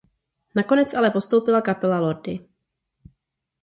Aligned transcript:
Nakonec 0.55 0.93
ale 0.93 1.11
postoupila 1.11 1.61
kapela 1.61 1.99
Lordi. 1.99 2.47